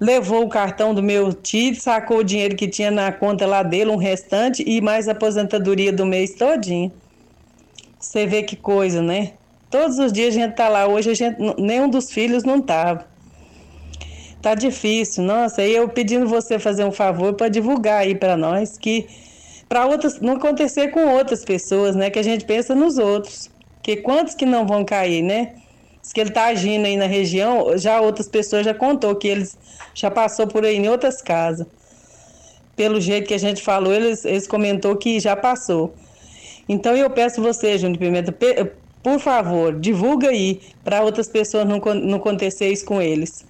levou 0.00 0.42
o 0.44 0.48
cartão 0.48 0.92
do 0.92 1.02
meu 1.02 1.32
tio, 1.32 1.76
sacou 1.76 2.18
o 2.18 2.24
dinheiro 2.24 2.56
que 2.56 2.66
tinha 2.66 2.90
na 2.90 3.12
conta 3.12 3.46
lá 3.46 3.62
dele, 3.62 3.90
um 3.90 3.96
restante 3.96 4.64
e 4.66 4.80
mais 4.80 5.08
aposentadoria 5.08 5.92
do 5.92 6.04
mês 6.04 6.34
todinho. 6.34 6.90
Você 8.00 8.26
vê 8.26 8.42
que 8.42 8.56
coisa, 8.56 9.00
né? 9.00 9.37
Todos 9.70 9.98
os 9.98 10.12
dias 10.12 10.34
a 10.34 10.40
gente 10.40 10.54
tá 10.54 10.68
lá. 10.68 10.86
Hoje 10.86 11.10
a 11.10 11.14
gente 11.14 11.36
nenhum 11.60 11.88
dos 11.88 12.10
filhos 12.10 12.44
não 12.44 12.60
tava. 12.60 13.06
Tá 14.40 14.54
difícil, 14.54 15.24
nossa. 15.24 15.62
E 15.62 15.74
eu 15.74 15.88
pedindo 15.88 16.26
você 16.26 16.58
fazer 16.58 16.84
um 16.84 16.92
favor 16.92 17.34
para 17.34 17.48
divulgar 17.48 18.02
aí 18.02 18.14
para 18.14 18.36
nós 18.36 18.78
que 18.78 19.06
para 19.68 19.84
outras 19.84 20.20
não 20.20 20.34
acontecer 20.34 20.88
com 20.88 21.14
outras 21.14 21.44
pessoas, 21.44 21.94
né? 21.94 22.08
Que 22.08 22.18
a 22.18 22.22
gente 22.22 22.44
pensa 22.44 22.74
nos 22.74 22.98
outros. 22.98 23.50
Que 23.82 23.96
quantos 23.96 24.34
que 24.34 24.46
não 24.46 24.66
vão 24.66 24.84
cair, 24.84 25.22
né? 25.22 25.54
Diz 26.00 26.12
que 26.12 26.20
ele 26.20 26.30
tá 26.30 26.46
agindo 26.46 26.86
aí 26.86 26.96
na 26.96 27.06
região, 27.06 27.76
já 27.76 28.00
outras 28.00 28.28
pessoas 28.28 28.64
já 28.64 28.72
contou 28.72 29.14
que 29.16 29.28
eles 29.28 29.58
já 29.92 30.10
passou 30.10 30.46
por 30.46 30.64
aí 30.64 30.76
em 30.76 30.88
outras 30.88 31.20
casas. 31.20 31.66
Pelo 32.74 33.00
jeito 33.00 33.26
que 33.26 33.34
a 33.34 33.38
gente 33.38 33.60
falou, 33.60 33.92
eles, 33.92 34.24
eles 34.24 34.46
comentou 34.46 34.96
que 34.96 35.18
já 35.20 35.36
passou. 35.36 35.92
Então 36.68 36.96
eu 36.96 37.10
peço 37.10 37.42
você, 37.42 37.76
Júnior 37.76 37.98
Pimenta, 37.98 38.32
por 39.02 39.18
favor, 39.20 39.78
divulga 39.78 40.28
aí 40.28 40.60
para 40.84 41.02
outras 41.02 41.28
pessoas 41.28 41.66
não, 41.66 41.78
não 41.78 42.16
acontecer 42.16 42.70
isso 42.70 42.84
com 42.84 43.00
eles. 43.00 43.46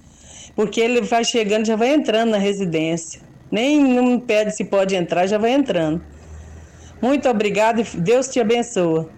Porque 0.54 0.80
ele 0.80 1.00
vai 1.00 1.24
chegando, 1.24 1.66
já 1.66 1.76
vai 1.76 1.94
entrando 1.94 2.30
na 2.30 2.38
residência. 2.38 3.20
Nem 3.50 3.82
não 3.82 4.18
pede 4.20 4.54
se 4.54 4.64
pode 4.64 4.94
entrar, 4.94 5.26
já 5.26 5.38
vai 5.38 5.52
entrando. 5.52 6.02
Muito 7.00 7.28
obrigada 7.28 7.80
e 7.80 7.84
Deus 7.96 8.28
te 8.28 8.40
abençoa. 8.40 9.08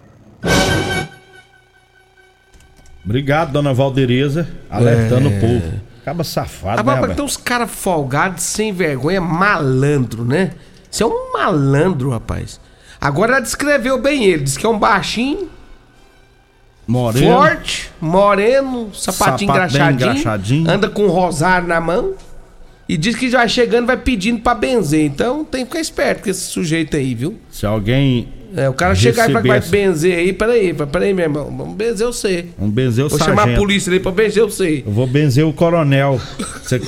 Obrigado, 3.03 3.51
dona 3.51 3.73
Valdereza, 3.73 4.47
alertando 4.69 5.29
o 5.29 5.39
povo. 5.39 5.81
Acaba 6.01 6.23
safado, 6.23 6.79
Agora, 6.79 7.01
né, 7.01 7.07
tem 7.07 7.15
velho? 7.15 7.25
uns 7.25 7.37
caras 7.37 7.71
folgados, 7.71 8.43
sem 8.43 8.71
vergonha, 8.71 9.21
malandro, 9.21 10.23
né? 10.23 10.51
Você 10.89 11.03
é 11.03 11.05
um 11.05 11.33
malandro, 11.33 12.09
rapaz. 12.09 12.59
Agora 12.99 13.33
ela 13.33 13.41
descreveu 13.41 13.99
bem 13.99 14.25
ele. 14.25 14.43
Diz 14.43 14.57
que 14.57 14.65
é 14.65 14.69
um 14.69 14.77
baixinho, 14.77 15.49
Moreno. 16.91 17.25
forte, 17.31 17.89
moreno, 17.99 18.89
sapatinho 18.93 19.49
Sapato 19.51 19.73
bem 19.73 19.81
engraxadinho, 19.81 20.11
engraxadinho. 20.11 20.69
anda 20.71 20.89
com 20.89 21.03
um 21.03 21.09
rosário 21.09 21.67
na 21.67 21.79
mão. 21.79 22.13
E 22.89 22.97
diz 22.97 23.15
que 23.15 23.29
vai 23.29 23.47
chegando, 23.47 23.87
vai 23.87 23.95
pedindo 23.95 24.41
pra 24.41 24.53
benzer. 24.53 25.05
Então 25.05 25.45
tem 25.45 25.61
que 25.63 25.67
ficar 25.69 25.79
esperto 25.79 26.23
com 26.23 26.29
esse 26.29 26.41
sujeito 26.41 26.97
aí, 26.97 27.15
viu? 27.15 27.37
Se 27.49 27.65
alguém. 27.65 28.27
É, 28.53 28.67
o 28.67 28.73
cara 28.73 28.93
chegar 28.93 29.29
e 29.29 29.33
vai, 29.33 29.41
vai 29.43 29.61
benzer 29.61 30.17
aí, 30.17 30.33
peraí, 30.33 30.73
peraí, 30.73 31.13
meu 31.13 31.23
irmão, 31.23 31.45
vamos 31.57 31.73
benzer 31.73 32.05
você. 32.05 32.47
Um 32.59 32.69
benzer 32.69 33.05
o 33.05 33.07
Vou 33.07 33.17
sargento. 33.17 33.39
chamar 33.39 33.53
a 33.53 33.57
polícia 33.57 33.93
aí 33.93 33.99
pra 34.01 34.11
benzer 34.11 34.43
você. 34.43 34.83
Eu 34.85 34.91
vou 34.91 35.07
benzer 35.07 35.45
o 35.47 35.53
coronel. 35.53 36.19
Você, 36.61 36.81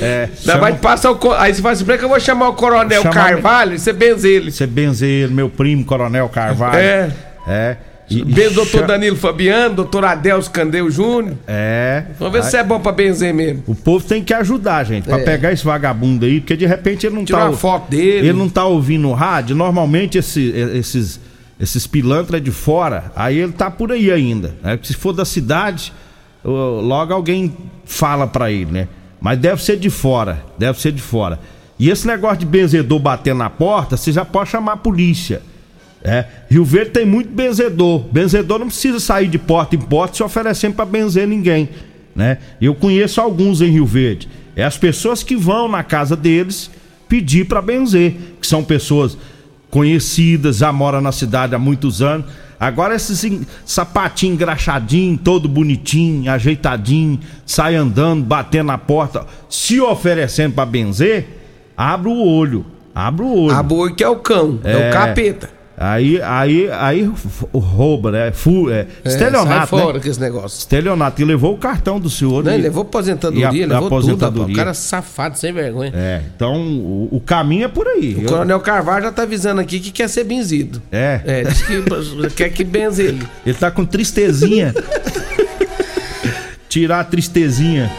é, 0.00 0.28
chama- 0.40 0.60
vai 0.60 0.74
passar 0.76 1.10
o. 1.10 1.16
co- 1.16 1.32
Aí 1.32 1.52
você 1.52 1.60
fala 1.60 1.72
assim, 1.72 1.84
que 1.84 2.04
eu 2.04 2.08
vou 2.08 2.20
chamar 2.20 2.50
o 2.50 2.52
Coronel 2.52 3.02
Chama- 3.02 3.14
Carvalho 3.14 3.74
e 3.74 3.78
você 3.80 3.92
benzer 3.92 4.30
ele. 4.30 4.52
Você 4.52 4.64
benzer 4.64 5.08
ele, 5.24 5.34
meu 5.34 5.50
primo, 5.50 5.84
coronel 5.84 6.28
Carvalho. 6.28 6.78
É. 6.78 7.10
É. 7.48 7.76
E, 8.10 8.20
e 8.20 8.50
doutor 8.50 8.86
Danilo 8.86 9.16
Fabiano, 9.16 9.74
doutor 9.74 10.04
Adelso 10.04 10.50
Candeu 10.50 10.90
Júnior. 10.90 11.36
É. 11.46 12.04
Vamos 12.18 12.32
ver 12.32 12.44
se 12.44 12.56
é 12.56 12.64
bom 12.64 12.80
pra 12.80 12.90
benzer 12.92 13.34
mesmo. 13.34 13.62
O 13.66 13.74
povo 13.74 14.04
tem 14.04 14.24
que 14.24 14.32
ajudar, 14.32 14.84
gente, 14.84 15.04
pra 15.04 15.18
É. 15.20 15.24
pegar 15.24 15.52
esse 15.52 15.64
vagabundo 15.64 16.24
aí, 16.24 16.40
porque 16.40 16.56
de 16.56 16.64
repente 16.66 17.06
ele 17.06 17.14
não 17.14 17.24
Tirar 17.24 17.40
tá. 17.40 17.48
uma 17.50 17.56
foto 17.56 17.90
dele. 17.90 18.28
Ele 18.28 18.32
não 18.38 18.48
tá 18.48 18.64
ouvindo 18.64 19.08
o 19.08 19.12
rádio. 19.12 19.54
Normalmente 19.54 20.16
esse- 20.16 20.48
esses, 20.74 21.20
esses 21.60 21.86
pilantras 21.86 22.42
de 22.42 22.50
fora, 22.50 23.12
aí 23.14 23.38
ele 23.38 23.52
tá 23.52 23.70
por 23.70 23.92
aí 23.92 24.10
ainda. 24.10 24.54
Né? 24.62 24.78
Se 24.82 24.94
for 24.94 25.12
da 25.12 25.24
cidade, 25.26 25.92
logo 26.44 27.12
alguém 27.12 27.54
fala 27.84 28.26
pra 28.26 28.50
ele, 28.50 28.70
né? 28.72 28.88
Mas 29.20 29.38
deve 29.38 29.62
ser 29.62 29.76
de 29.76 29.90
fora. 29.90 30.42
Deve 30.56 30.80
ser 30.80 30.92
de 30.92 31.02
fora. 31.02 31.38
E 31.78 31.90
esse 31.90 32.06
negócio 32.06 32.38
de 32.38 32.46
benzedor 32.46 32.98
bater 32.98 33.34
na 33.34 33.50
porta, 33.50 33.96
você 33.96 34.10
já 34.12 34.24
pode 34.24 34.50
chamar 34.50 34.72
a 34.72 34.76
polícia. 34.76 35.42
É, 36.02 36.24
Rio 36.48 36.64
Verde 36.64 36.90
tem 36.92 37.04
muito 37.04 37.30
benzedor. 37.30 38.00
Benzedor 38.12 38.58
não 38.58 38.68
precisa 38.68 39.00
sair 39.00 39.28
de 39.28 39.38
porta 39.38 39.74
em 39.74 39.80
porta 39.80 40.16
se 40.16 40.22
oferecendo 40.22 40.74
para 40.74 40.84
benzer 40.84 41.26
ninguém, 41.26 41.68
né? 42.14 42.38
Eu 42.60 42.74
conheço 42.74 43.20
alguns 43.20 43.60
em 43.60 43.70
Rio 43.70 43.84
Verde. 43.86 44.28
É 44.54 44.64
as 44.64 44.76
pessoas 44.76 45.22
que 45.22 45.36
vão 45.36 45.68
na 45.68 45.82
casa 45.82 46.16
deles 46.16 46.70
pedir 47.08 47.46
para 47.46 47.60
benzer, 47.62 48.14
que 48.40 48.46
são 48.46 48.62
pessoas 48.62 49.16
conhecidas, 49.70 50.58
já 50.58 50.72
mora 50.72 51.00
na 51.00 51.12
cidade 51.12 51.54
há 51.54 51.58
muitos 51.58 52.00
anos. 52.02 52.26
Agora 52.60 52.94
esses 52.94 53.24
sapatinho 53.64 54.34
engraxadinho, 54.34 55.16
todo 55.16 55.48
bonitinho, 55.48 56.30
ajeitadinho, 56.30 57.20
sai 57.46 57.76
andando, 57.76 58.24
batendo 58.24 58.66
na 58.66 58.78
porta, 58.78 59.24
se 59.48 59.80
oferecendo 59.80 60.54
pra 60.54 60.66
benzer, 60.66 61.26
abre 61.76 62.08
o 62.08 62.16
olho. 62.24 62.66
Abre 62.94 63.24
o 63.24 63.32
olho. 63.44 63.54
A 63.54 63.62
boi 63.62 63.94
que 63.94 64.02
é 64.02 64.08
o 64.08 64.16
cão, 64.16 64.58
é, 64.64 64.72
É. 64.72 64.90
o 64.90 64.92
capeta. 64.92 65.57
Aí, 65.80 66.20
aí, 66.22 66.68
aí 66.72 67.08
rouba, 67.54 68.10
né? 68.10 68.32
Fu, 68.32 68.68
é, 68.68 68.80
É, 69.04 69.08
estelionato, 69.08 69.48
sai 69.48 69.66
fora 69.68 69.92
né? 69.94 70.00
com 70.02 70.08
esse 70.10 70.20
negócio. 70.20 70.58
Estelionato. 70.58 71.22
E 71.22 71.24
levou 71.24 71.54
o 71.54 71.56
cartão 71.56 72.00
do 72.00 72.10
senhor. 72.10 72.42
Não, 72.42 72.50
e- 72.50 72.54
ele 72.56 72.64
levou 72.64 72.82
e 72.82 72.84
a- 72.84 72.88
aposentadoria, 72.88 73.66
levou 73.66 73.82
tudo, 73.82 73.86
aposentadoria. 73.86 74.54
O 74.54 74.56
cara 74.56 74.74
safado, 74.74 75.38
sem 75.38 75.52
vergonha. 75.52 75.92
É, 75.94 76.22
então 76.34 76.56
o, 76.60 77.08
o 77.12 77.20
caminho 77.20 77.64
é 77.66 77.68
por 77.68 77.86
aí. 77.86 78.16
O 78.16 78.22
Eu- 78.22 78.28
Coronel 78.28 78.58
Carvalho 78.58 79.04
já 79.04 79.12
tá 79.12 79.22
avisando 79.22 79.60
aqui 79.60 79.78
que 79.78 79.92
quer 79.92 80.08
ser 80.08 80.24
benzido. 80.24 80.82
É. 80.90 81.20
É, 81.24 81.42
diz 81.44 81.62
que 81.62 81.80
quer 82.34 82.48
que 82.50 82.64
benze 82.64 83.02
ele. 83.04 83.24
Ele 83.46 83.54
tá 83.56 83.70
com 83.70 83.84
tristezinha. 83.84 84.74
Tirar 86.68 87.00
a 87.00 87.04
tristezinha. 87.04 87.90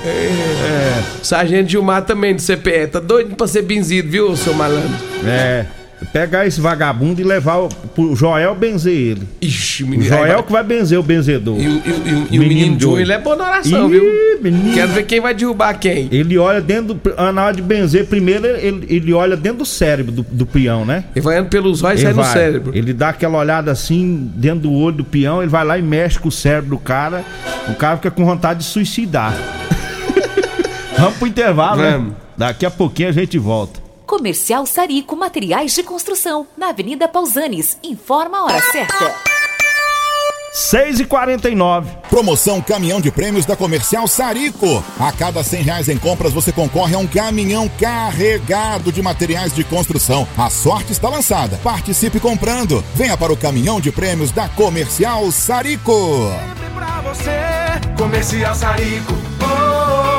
Sargento 1.24 1.70
Gilmar 1.72 2.04
também 2.04 2.36
do 2.36 2.42
CPE, 2.42 2.88
tá 2.88 3.00
doido 3.00 3.36
pra 3.36 3.48
ser 3.48 3.64
benzido, 3.64 4.10
viu, 4.10 4.36
seu 4.38 4.54
malandro? 4.54 4.96
É. 5.26 5.66
Pegar 6.14 6.48
esse 6.48 6.62
vagabundo 6.62 7.20
e 7.20 7.24
levar 7.26 7.58
o, 7.58 7.68
pro 7.70 8.16
Joel 8.16 8.56
benzer 8.56 8.94
ele. 8.94 9.28
Ixi, 9.42 9.84
O 9.84 9.88
menino. 9.88 10.10
Joel 10.10 10.42
que 10.44 10.52
vai 10.52 10.64
benzer 10.64 10.98
o 10.98 11.04
benzedor. 11.04 11.60
E, 11.60 11.68
o- 11.68 11.72
e 11.72 11.90
e 11.90 12.28
e 12.36 12.40
o 12.40 12.42
menino 12.42 12.80
Joe, 12.80 13.02
ele 13.02 13.12
é 13.12 13.18
bom 13.20 13.36
na 13.36 13.46
oração, 13.50 13.88
Ih, 13.88 13.92
viu? 13.92 14.04
menino. 14.42 14.74
Quero 14.74 14.94
ver 14.94 15.04
quem 15.04 15.20
vai 15.20 15.34
derrubar 15.34 15.74
quem. 15.78 16.08
Ele 16.12 16.38
olha 16.38 16.62
dentro 16.62 16.94
do. 16.94 17.32
Na 17.34 17.46
hora 17.46 17.54
de 17.56 17.62
benzer, 17.62 18.06
primeiro 18.08 18.48
ele, 18.48 18.86
ele 18.90 19.14
olha 19.14 19.36
dentro 19.36 19.60
do 19.60 19.66
cérebro 19.66 20.12
do, 20.14 20.24
do 20.24 20.46
peão, 20.46 20.86
né? 20.86 21.04
Ele 21.16 21.22
vai 21.24 21.38
indo 21.40 21.50
pelos 21.50 21.84
olhos 21.84 22.00
e 22.00 22.04
sai 22.04 22.14
no 22.14 22.24
vai, 22.24 22.34
cérebro. 22.34 22.72
Ele 22.74 22.94
dá 22.94 23.10
aquela 23.10 23.38
olhada 23.38 23.70
assim, 23.72 24.32
dentro 24.36 24.62
do 24.62 24.74
olho 24.74 24.98
do 24.98 25.04
peão, 25.04 25.42
ele 25.42 25.50
vai 25.52 25.66
lá 25.66 25.78
e 25.78 25.82
mexe 25.82 26.18
com 26.18 26.30
o 26.30 26.32
cérebro 26.32 26.70
do 26.72 26.78
cara. 26.78 27.24
O 27.68 27.74
cara 27.76 27.98
fica 27.98 28.10
com 28.10 28.24
vontade 28.26 28.60
de 28.60 28.66
suicidar. 28.66 29.36
Vamos 30.98 31.18
pro 31.18 31.28
intervalo, 31.28 31.82
né? 31.82 31.92
Vamos. 31.92 32.14
Daqui 32.38 32.66
a 32.66 32.72
pouquinho 32.72 33.10
a 33.10 33.12
gente 33.12 33.38
volta. 33.38 33.80
Comercial 34.20 34.66
Sarico 34.66 35.16
Materiais 35.16 35.74
de 35.74 35.82
Construção, 35.82 36.46
na 36.58 36.72
Avenida 36.72 37.08
Pausanes. 37.08 37.78
Informa 37.82 38.40
a 38.40 38.44
hora 38.44 38.62
certa. 38.64 39.16
6 40.52 41.00
e 41.00 41.06
49 41.06 41.90
Promoção 42.10 42.60
Caminhão 42.60 43.00
de 43.00 43.12
Prêmios 43.12 43.46
da 43.46 43.56
Comercial 43.56 44.10
Sarico. 44.10 44.84
A 45.00 45.14
cada 45.14 45.42
100 45.42 45.64
reais 45.64 45.88
em 45.88 45.98
compras 45.98 46.34
você 46.34 46.52
concorre 46.52 46.96
a 46.96 46.98
um 46.98 47.08
caminhão 47.08 47.72
carregado 47.80 48.92
de 48.92 49.02
materiais 49.02 49.56
de 49.56 49.64
construção. 49.64 50.28
A 50.38 50.50
sorte 50.50 50.92
está 50.92 51.08
lançada. 51.08 51.58
Participe 51.64 52.20
comprando. 52.20 52.84
Venha 52.96 53.16
para 53.16 53.32
o 53.32 53.38
Caminhão 53.38 53.80
de 53.80 53.90
Prêmios 53.90 54.32
da 54.32 54.50
Comercial 54.50 55.32
Sarico. 55.32 56.30
pra 56.76 57.02
você, 57.04 57.40
Comercial 57.98 58.54
Sarico. 58.54 59.14
Oh, 59.42 59.46
oh, 59.46 60.19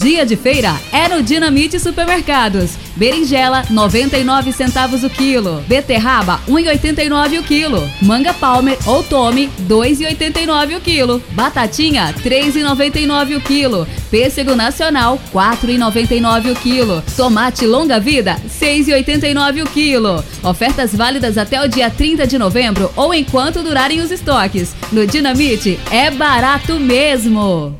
Dia 0.00 0.24
de 0.24 0.34
feira 0.34 0.80
é 0.92 1.10
no 1.10 1.22
Dinamite 1.22 1.78
Supermercados. 1.78 2.70
Berinjela, 2.96 3.64
99 3.68 4.50
centavos 4.50 5.04
o 5.04 5.10
quilo. 5.10 5.62
Beterraba, 5.68 6.40
1,89 6.48 7.40
o 7.40 7.42
quilo. 7.42 7.90
Manga 8.00 8.32
Palmer 8.32 8.78
ou 8.86 9.02
Tome, 9.02 9.50
2,89 9.68 10.78
o 10.78 10.80
quilo. 10.80 11.22
Batatinha, 11.32 12.14
3,99 12.14 13.36
o 13.36 13.40
quilo. 13.42 13.86
Pêssego 14.10 14.56
Nacional, 14.56 15.20
4,99 15.34 16.52
o 16.52 16.54
quilo. 16.56 17.02
Tomate 17.14 17.66
Longa 17.66 18.00
Vida, 18.00 18.40
6,89 18.48 19.64
o 19.64 19.68
quilo. 19.68 20.24
Ofertas 20.42 20.94
válidas 20.94 21.36
até 21.36 21.62
o 21.62 21.68
dia 21.68 21.90
30 21.90 22.26
de 22.26 22.38
novembro 22.38 22.90
ou 22.96 23.12
enquanto 23.12 23.62
durarem 23.62 24.00
os 24.00 24.10
estoques. 24.10 24.74
No 24.90 25.06
Dinamite 25.06 25.78
é 25.90 26.10
barato 26.10 26.80
mesmo. 26.80 27.79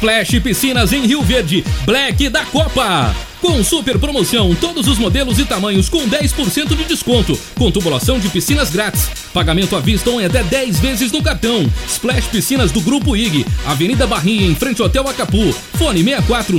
Splash 0.00 0.40
Piscinas 0.40 0.94
em 0.94 1.06
Rio 1.06 1.20
Verde, 1.20 1.62
Black 1.84 2.30
da 2.30 2.42
Copa. 2.46 3.14
Com 3.38 3.62
super 3.62 3.98
promoção, 3.98 4.54
todos 4.54 4.88
os 4.88 4.96
modelos 4.96 5.38
e 5.38 5.44
tamanhos 5.44 5.90
com 5.90 6.08
10% 6.08 6.74
de 6.74 6.84
desconto, 6.84 7.38
com 7.54 7.70
tubulação 7.70 8.18
de 8.18 8.30
piscinas 8.30 8.70
grátis. 8.70 9.10
Pagamento 9.34 9.76
à 9.76 9.80
vista 9.80 10.08
ou 10.08 10.18
em 10.18 10.24
até 10.24 10.42
10 10.42 10.80
vezes 10.80 11.12
no 11.12 11.22
cartão. 11.22 11.70
Splash 11.86 12.28
Piscinas 12.28 12.72
do 12.72 12.80
Grupo 12.80 13.14
IG, 13.14 13.44
Avenida 13.66 14.06
Barrinha, 14.06 14.46
em 14.46 14.54
frente 14.54 14.80
ao 14.80 14.86
Hotel 14.86 15.06
Acapu. 15.06 15.52
Fone 15.76 16.02
64 16.02 16.58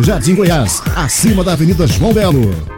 Jardim 0.00 0.36
Goiás, 0.36 0.82
acima 0.94 1.42
da 1.42 1.52
Avenida 1.52 1.86
João 1.86 2.12
Belo. 2.12 2.77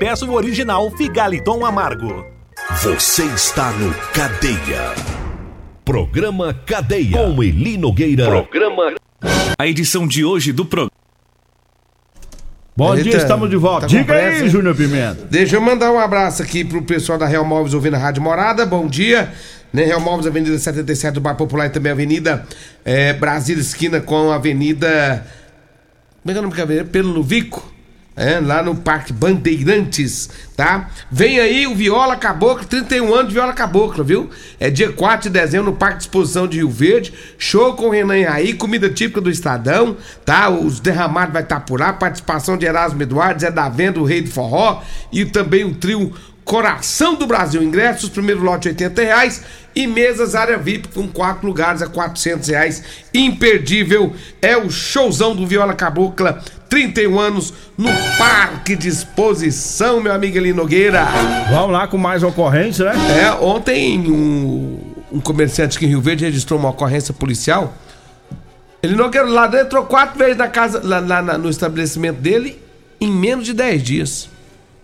peça 0.00 0.24
o 0.24 0.32
original 0.32 0.90
Figaliton 0.92 1.62
Amargo. 1.62 2.24
Você 2.82 3.22
está 3.26 3.70
no 3.72 3.92
Cadeia. 4.14 4.94
Programa 5.84 6.54
Cadeia. 6.54 7.18
Com 7.18 7.42
Eli 7.42 7.76
Nogueira. 7.76 8.24
Programa. 8.24 8.94
A 9.58 9.66
edição 9.66 10.08
de 10.08 10.24
hoje 10.24 10.52
do 10.52 10.64
programa. 10.64 10.90
Bom 12.74 12.96
dia, 12.96 13.12
tá- 13.12 13.18
estamos 13.18 13.50
de 13.50 13.56
volta. 13.56 13.82
tá 13.82 13.88
Diga 13.88 14.14
aí? 14.14 14.48
Júnior 14.48 14.74
Pimenta. 14.74 15.26
Deixa 15.30 15.56
eu 15.56 15.60
mandar 15.60 15.92
um 15.92 15.98
abraço 15.98 16.42
aqui 16.42 16.64
pro 16.64 16.80
pessoal 16.80 17.18
da 17.18 17.26
Real 17.26 17.44
Móveis 17.44 17.74
ouvindo 17.74 17.96
a 17.96 17.98
Rádio 17.98 18.22
Morada. 18.22 18.64
Bom 18.64 18.86
dia. 18.86 19.30
Né, 19.70 19.84
Real 19.84 20.00
Móveis, 20.00 20.26
Avenida 20.26 20.58
77 20.58 21.12
do 21.12 21.20
Bar 21.20 21.34
Popular 21.34 21.66
e 21.66 21.70
também 21.70 21.92
Avenida 21.92 22.46
é, 22.86 23.12
Brasília, 23.12 23.60
esquina 23.60 24.00
com 24.00 24.32
a 24.32 24.36
Avenida. 24.36 25.26
Como 26.22 26.30
é 26.30 26.32
que 26.32 26.38
é 26.38 26.40
o 26.40 26.42
nome 26.42 26.56
da 26.56 26.62
avenida? 26.62 26.86
Pelo 26.86 27.10
Luvico. 27.10 27.79
É, 28.16 28.38
lá 28.40 28.62
no 28.62 28.74
Parque 28.74 29.12
Bandeirantes, 29.12 30.28
tá? 30.56 30.90
Vem 31.10 31.38
aí 31.38 31.66
o 31.66 31.74
Viola 31.74 32.16
Caboclo, 32.16 32.66
31 32.66 33.14
anos 33.14 33.28
de 33.28 33.34
Viola 33.34 33.52
Caboclo, 33.52 34.04
viu? 34.04 34.28
É 34.58 34.68
dia 34.68 34.92
4 34.92 35.30
de 35.30 35.38
dezembro 35.38 35.70
no 35.70 35.76
Parque 35.76 35.98
de 35.98 36.02
Exposição 36.02 36.46
de 36.46 36.58
Rio 36.58 36.68
Verde. 36.68 37.14
Show 37.38 37.74
com 37.74 37.88
Renan 37.88 38.22
Raí, 38.28 38.52
comida 38.52 38.90
típica 38.90 39.20
do 39.20 39.30
Estadão, 39.30 39.96
tá? 40.24 40.50
Os 40.50 40.80
derramados 40.80 41.32
vai 41.32 41.42
estar 41.42 41.60
por 41.60 41.80
lá, 41.80 41.92
participação 41.92 42.58
de 42.58 42.66
Erasmo 42.66 43.00
Eduardo, 43.00 43.40
Zé 43.40 43.50
da 43.50 43.68
Venda, 43.68 44.00
o 44.00 44.04
Rei 44.04 44.20
do 44.20 44.30
Forró 44.30 44.82
e 45.12 45.24
também 45.24 45.64
o 45.64 45.74
trio 45.74 46.12
Coração 46.44 47.14
do 47.14 47.26
Brasil. 47.26 47.62
Ingressos, 47.62 48.08
primeiro 48.08 48.42
lote 48.42 48.68
80 48.68 49.02
reais 49.02 49.42
e 49.74 49.86
mesas 49.86 50.34
área 50.34 50.58
VIP 50.58 50.88
com 50.88 51.06
quatro 51.06 51.46
lugares 51.46 51.82
a 51.82 51.86
400 51.86 52.48
reais. 52.48 52.82
Imperdível 53.14 54.14
é 54.42 54.56
o 54.56 54.70
showzão 54.70 55.34
do 55.34 55.46
Viola 55.46 55.74
Cabocla, 55.74 56.42
31 56.68 57.18
anos 57.18 57.54
no 57.76 57.90
Parque 58.18 58.74
de 58.76 58.88
Exposição, 58.88 60.00
meu 60.00 60.12
amigo 60.12 60.36
Eli 60.36 60.52
Nogueira. 60.52 61.06
Vamos 61.50 61.72
lá 61.72 61.86
com 61.86 61.98
mais 61.98 62.22
ocorrência, 62.22 62.86
né? 62.86 63.24
É, 63.24 63.32
ontem 63.32 63.98
um, 64.10 64.78
um 65.12 65.20
comerciante 65.20 65.76
aqui 65.76 65.86
em 65.86 65.90
Rio 65.90 66.00
Verde 66.00 66.24
registrou 66.24 66.58
uma 66.58 66.70
ocorrência 66.70 67.12
policial. 67.12 67.74
Ele 68.82 68.94
Nogueira 68.94 69.28
lá 69.28 69.46
dentro 69.46 69.66
entrou 69.66 69.84
quatro 69.84 70.18
vezes 70.18 70.36
na 70.36 70.48
casa, 70.48 70.80
lá, 70.82 71.00
lá 71.00 71.36
no 71.36 71.50
estabelecimento 71.50 72.18
dele 72.18 72.58
em 73.00 73.10
menos 73.10 73.44
de 73.44 73.52
10 73.52 73.82
dias. 73.82 74.29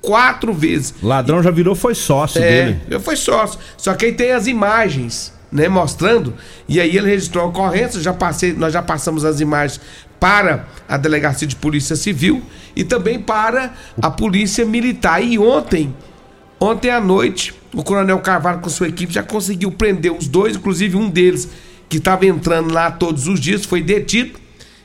Quatro 0.06 0.52
vezes. 0.52 0.94
Ladrão 1.02 1.42
já 1.42 1.50
virou, 1.50 1.74
foi 1.74 1.94
sócio 1.94 2.40
É, 2.42 2.48
dele. 2.66 2.80
eu 2.88 3.00
fui 3.00 3.16
sócio. 3.16 3.58
Só 3.76 3.92
que 3.94 4.04
aí 4.06 4.12
tem 4.12 4.30
as 4.32 4.46
imagens, 4.46 5.32
né, 5.50 5.68
mostrando. 5.68 6.32
E 6.68 6.80
aí 6.80 6.96
ele 6.96 7.08
registrou 7.08 7.44
a 7.44 7.48
ocorrência, 7.48 8.00
já 8.00 8.12
passei, 8.12 8.52
nós 8.52 8.72
já 8.72 8.80
passamos 8.82 9.24
as 9.24 9.40
imagens 9.40 9.80
para 10.20 10.66
a 10.88 10.96
Delegacia 10.96 11.46
de 11.46 11.56
Polícia 11.56 11.96
Civil 11.96 12.40
e 12.76 12.84
também 12.84 13.18
para 13.18 13.74
a 14.00 14.08
Polícia 14.10 14.64
Militar. 14.64 15.20
E 15.22 15.38
ontem, 15.38 15.92
ontem 16.60 16.90
à 16.90 17.00
noite, 17.00 17.52
o 17.74 17.82
Coronel 17.82 18.18
Carvalho 18.20 18.60
com 18.60 18.70
sua 18.70 18.88
equipe 18.88 19.12
já 19.12 19.22
conseguiu 19.24 19.72
prender 19.72 20.12
os 20.12 20.28
dois, 20.28 20.54
inclusive 20.56 20.96
um 20.96 21.10
deles 21.10 21.48
que 21.88 21.98
estava 21.98 22.24
entrando 22.26 22.72
lá 22.72 22.90
todos 22.92 23.26
os 23.26 23.38
dias, 23.40 23.64
foi 23.64 23.82
detido. 23.82 24.38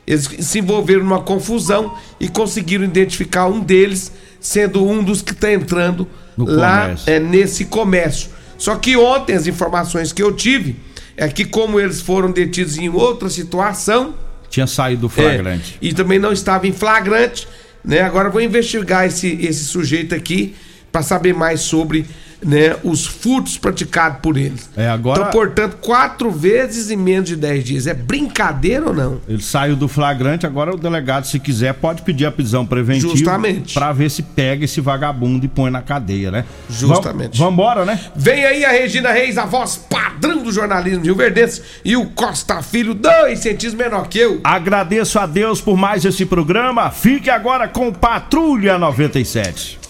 Eles 0.06 0.28
se 0.40 0.60
envolveram 0.60 1.04
numa 1.04 1.22
confusão 1.22 1.96
e 2.20 2.28
conseguiram 2.28 2.84
identificar 2.84 3.46
um 3.46 3.60
deles, 3.60 4.12
sendo 4.42 4.86
um 4.86 5.02
dos 5.04 5.22
que 5.22 5.32
está 5.32 5.54
entrando 5.54 6.06
No 6.36 6.46
lá 6.46 6.82
comércio. 6.82 7.10
é, 7.14 7.20
nesse 7.20 7.66
comércio. 7.66 8.30
Só 8.58 8.76
que 8.76 8.98
ontem 8.98 9.36
as 9.36 9.48
informações 9.48 10.12
que 10.12 10.22
eu 10.22 10.34
tive 10.34 10.76
é 11.16 11.28
que 11.30 11.46
como 11.46 11.80
eles 11.80 12.02
foram 12.02 12.30
detidos 12.32 12.78
em 12.78 12.90
outra 12.90 13.30
situação, 13.30 14.14
Tinha 14.50 14.68
saído 14.68 15.02
do 15.04 15.10
flagrante. 15.10 15.78
é, 15.82 15.86
e 15.88 15.94
também 15.94 16.20
não 16.20 16.32
estava 16.34 16.68
em 16.68 16.74
flagrante, 16.74 17.48
né? 17.86 18.02
Agora 18.02 18.28
eu 18.28 18.32
vou 18.32 18.42
investigar 18.42 19.06
esse, 19.06 19.38
esse 19.42 19.64
sujeito 19.66 20.14
aqui 20.14 20.56
para 20.92 21.02
saber 21.02 21.34
mais 21.34 21.62
sobre 21.62 22.06
né, 22.44 22.76
os 22.84 23.06
furtos 23.06 23.58
praticados 23.58 24.20
por 24.22 24.38
eles. 24.38 24.70
É, 24.76 24.88
agora. 24.88 25.20
Então, 25.22 25.32
portanto, 25.32 25.78
quatro 25.82 26.32
vezes 26.32 26.90
em 26.90 26.96
menos 26.98 27.30
de 27.30 27.36
10 27.36 27.64
dias. 27.64 27.88
É 27.88 27.94
brincadeira 27.94 28.88
ou 28.88 28.94
não? 28.94 29.22
Ele 29.28 29.42
saiu 29.42 29.76
do 29.76 29.88
flagrante, 29.88 30.46
agora 30.46 30.74
o 30.74 30.78
delegado, 30.78 31.26
se 31.26 31.40
quiser, 31.40 31.74
pode 31.76 32.02
pedir 32.02 32.26
a 32.26 32.32
prisão 32.32 32.66
preventiva. 32.66 33.10
Justamente. 33.16 33.74
Pra 33.74 33.92
ver 33.92 34.10
se 34.10 34.24
pega 34.24 34.66
esse 34.66 34.82
vagabundo 34.82 35.46
e 35.46 35.48
põe 35.48 35.70
na 35.70 35.82
cadeia, 35.82 36.32
né? 36.32 36.46
Justamente. 36.70 37.38
Vam- 37.38 37.52
Vambora, 37.52 37.86
né? 37.86 38.00
Vem 38.16 38.44
aí 38.46 38.64
a 38.66 38.72
Regina 38.72 39.12
Reis, 39.12 39.38
a 39.38 39.46
voz 39.46 39.78
padrão 39.90 40.42
do 40.44 40.52
jornalismo 40.52 41.04
Rio 41.04 41.16
Verdense, 41.16 41.62
e 41.84 41.96
o 41.98 42.06
Costa 42.08 42.62
Filho, 42.62 42.94
dois 42.94 43.40
centímetros 43.40 43.74
menor 43.74 44.08
que 44.08 44.18
eu. 44.20 44.40
Agradeço 44.44 45.20
a 45.20 45.26
Deus 45.26 45.60
por 45.62 45.76
mais 45.78 46.06
esse 46.06 46.26
programa. 46.26 46.90
Fique 46.92 47.30
agora 47.30 47.68
com 47.68 47.92
Patrulha 47.92 48.78
97. 48.80 49.81